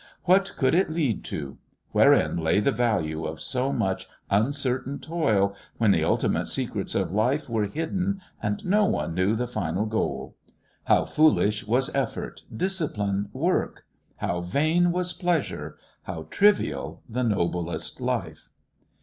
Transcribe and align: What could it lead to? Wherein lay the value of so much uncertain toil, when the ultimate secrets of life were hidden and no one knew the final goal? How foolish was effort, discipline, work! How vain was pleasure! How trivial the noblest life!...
What 0.23 0.53
could 0.57 0.73
it 0.73 0.89
lead 0.89 1.23
to? 1.25 1.59
Wherein 1.91 2.35
lay 2.35 2.59
the 2.59 2.71
value 2.71 3.23
of 3.23 3.39
so 3.39 3.71
much 3.71 4.07
uncertain 4.31 4.97
toil, 4.97 5.55
when 5.77 5.91
the 5.91 6.03
ultimate 6.03 6.47
secrets 6.47 6.95
of 6.95 7.11
life 7.11 7.47
were 7.47 7.67
hidden 7.67 8.19
and 8.41 8.65
no 8.65 8.85
one 8.85 9.13
knew 9.13 9.35
the 9.35 9.45
final 9.45 9.85
goal? 9.85 10.35
How 10.85 11.05
foolish 11.05 11.67
was 11.67 11.93
effort, 11.93 12.41
discipline, 12.51 13.29
work! 13.31 13.85
How 14.15 14.41
vain 14.41 14.91
was 14.91 15.13
pleasure! 15.13 15.77
How 16.01 16.23
trivial 16.31 17.03
the 17.07 17.21
noblest 17.21 18.01
life!... 18.01 18.49